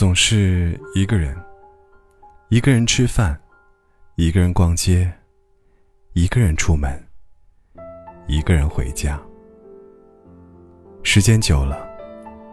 [0.00, 1.36] 总是一个人，
[2.48, 3.38] 一个人吃饭，
[4.14, 5.12] 一个人逛街，
[6.14, 6.90] 一个人出门，
[8.26, 9.20] 一个人回家。
[11.02, 11.86] 时间久了，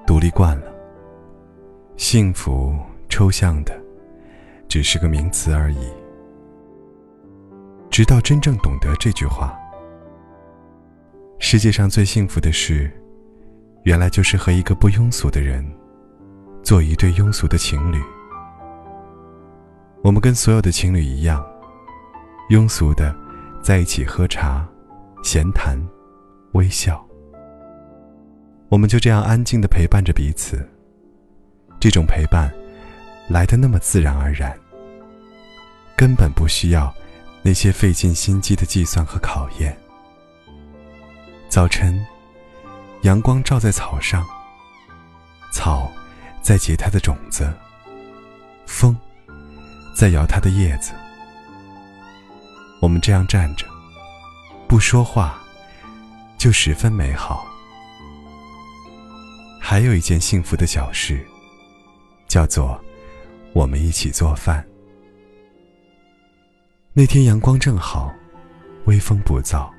[0.06, 0.70] 独立惯了，
[1.96, 3.82] 幸福抽象的，
[4.68, 5.88] 只是个名词而已。
[7.90, 9.58] 直到真正懂得这句话，
[11.40, 12.92] 世界上最幸福的事，
[13.84, 15.66] 原来就是和一个不庸俗的人。
[16.68, 18.04] 做一对庸俗的情侣，
[20.04, 21.42] 我们跟所有的情侣一样，
[22.50, 23.16] 庸俗的
[23.64, 24.68] 在一起喝茶、
[25.24, 25.82] 闲谈、
[26.56, 27.02] 微笑。
[28.68, 30.58] 我们就这样安静的陪伴着彼此。
[31.80, 32.54] 这种陪伴
[33.30, 34.54] 来的那么自然而然，
[35.96, 36.94] 根本不需要
[37.44, 39.74] 那些费尽心机的计算和考验。
[41.48, 42.06] 早晨，
[43.04, 44.22] 阳光照在草上，
[45.54, 45.90] 草。
[46.48, 47.54] 在结它的种子，
[48.66, 48.96] 风
[49.94, 50.94] 在摇它的叶子。
[52.80, 53.66] 我们这样站着，
[54.66, 55.38] 不说话，
[56.38, 57.46] 就十分美好。
[59.60, 61.22] 还有一件幸福的小事，
[62.30, 62.82] 叫做
[63.52, 64.66] 我们一起做饭。
[66.94, 68.10] 那天阳光正好，
[68.86, 69.70] 微风不燥，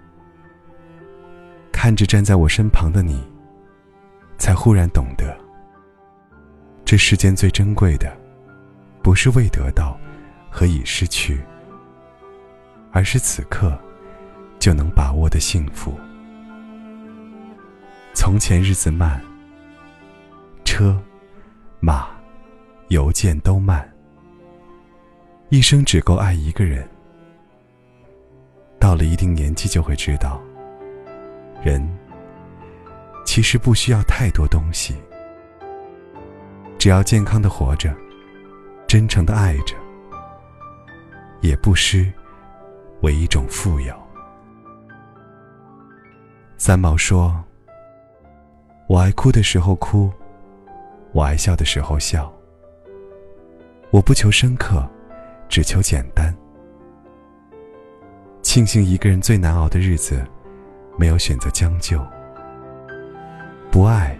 [1.72, 3.27] 看着站在我身旁的你，
[4.36, 5.48] 才忽然懂得。
[6.89, 8.11] 这世间最珍贵的，
[9.03, 9.95] 不是未得到
[10.49, 11.39] 和已失去，
[12.91, 13.79] 而是此刻
[14.59, 15.93] 就能把握的幸福。
[18.15, 19.23] 从前日子慢，
[20.65, 20.99] 车
[21.79, 22.09] 马
[22.89, 23.87] 邮件都慢，
[25.51, 26.89] 一生只够爱一个人。
[28.81, 30.41] 到了一定年纪，就会知道，
[31.63, 31.87] 人
[33.27, 34.97] 其实不需要太多东西。
[36.89, 37.95] 只要健康的活着，
[38.87, 39.77] 真诚的爱着，
[41.43, 42.11] 也不失
[43.03, 43.95] 为一种富有。
[46.57, 47.45] 三毛说
[48.89, 50.11] ：“我爱哭的时候哭，
[51.13, 52.33] 我爱笑的时候笑。
[53.91, 54.83] 我不求深刻，
[55.47, 56.35] 只求简单。
[58.41, 60.27] 庆幸一个人最难熬的日子，
[60.97, 62.03] 没有选择将就。
[63.70, 64.19] 不爱，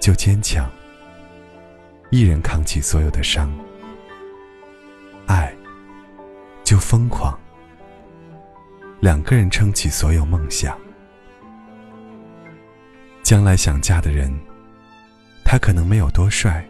[0.00, 0.68] 就坚强。”
[2.14, 3.52] 一人扛起所有的伤，
[5.26, 5.52] 爱
[6.62, 7.36] 就疯狂；
[9.00, 10.78] 两个人撑起所有梦想。
[13.24, 14.32] 将来想嫁的人，
[15.44, 16.64] 他可能没有多帅，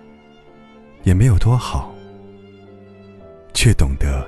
[1.03, 1.95] 也没有多好，
[3.53, 4.27] 却懂得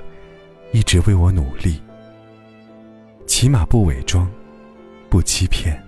[0.71, 1.81] 一直为我努力，
[3.25, 4.31] 起码不伪装，
[5.09, 5.83] 不欺骗。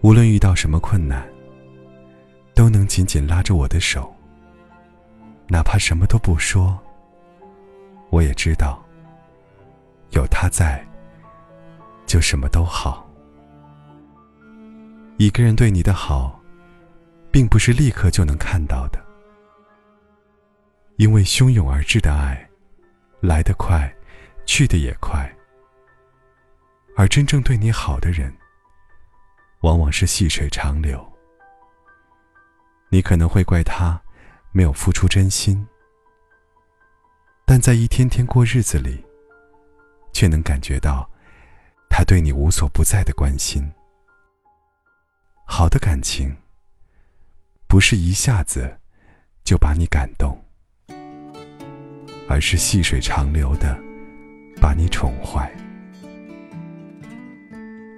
[0.00, 1.31] 无论遇到什么困难。
[2.54, 4.14] 都能紧紧拉着我的手，
[5.48, 6.78] 哪怕什么都不说，
[8.10, 8.82] 我也知道，
[10.10, 10.84] 有他在，
[12.06, 13.08] 就什么都好。
[15.16, 16.40] 一个人对你的好，
[17.30, 18.98] 并不是立刻就能看到的，
[20.96, 22.48] 因为汹涌而至的爱，
[23.20, 23.92] 来得快，
[24.44, 25.30] 去得也快，
[26.96, 28.34] 而真正对你好的人，
[29.60, 31.02] 往往是细水长流。
[32.94, 33.98] 你可能会怪他
[34.52, 35.66] 没有付出真心，
[37.46, 39.02] 但在一天天过日子里，
[40.12, 41.08] 却能感觉到
[41.88, 43.66] 他对你无所不在的关心。
[45.46, 46.36] 好的感情，
[47.66, 48.78] 不是一下子
[49.42, 50.38] 就把你感动，
[52.28, 53.74] 而是细水长流的
[54.60, 55.50] 把你宠坏。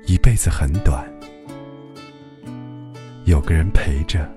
[0.06, 1.04] 一辈子很短，
[3.24, 4.32] 有个人陪着。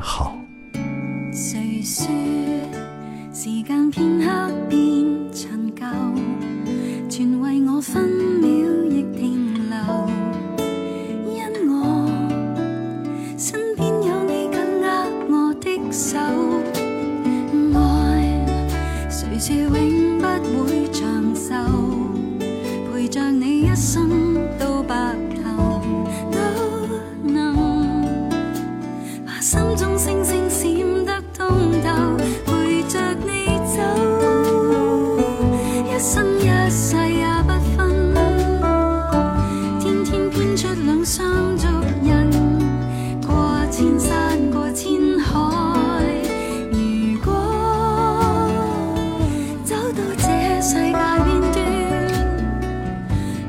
[0.00, 0.38] 好。
[1.40, 2.06] 谁说
[3.32, 4.78] 时间片刻变
[5.32, 5.86] 陈旧
[7.08, 8.02] 全为我分
[8.40, 8.48] 秒
[8.90, 10.10] 亦停留
[11.32, 12.08] 因我
[13.36, 14.88] 身边有你紧握
[15.30, 16.18] 我的手
[17.78, 18.44] 爱
[19.08, 21.54] 谁说永不会长寿
[22.92, 25.14] 陪着你一生到白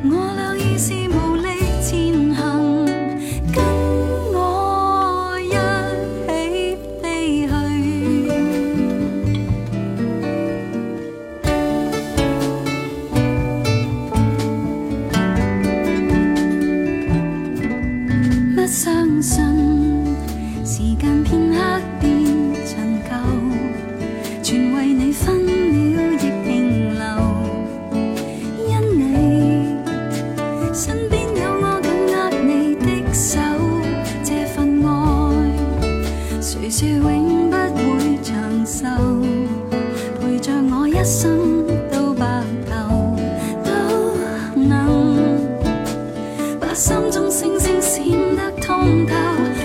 [0.01, 1.48] 我俩已是无力
[1.81, 2.86] 前行，
[3.54, 3.62] 跟
[4.34, 5.51] 我一
[6.25, 7.51] 起飞去。
[18.56, 19.59] 不相信。
[46.69, 49.59] 把心中星星闪得通透。